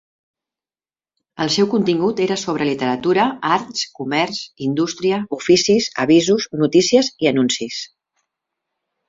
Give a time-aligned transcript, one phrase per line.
[1.43, 3.25] El seu contingut era sobre literatura,
[3.57, 7.85] arts, comerç, indústria, oficis, avisos, notícies i anuncis.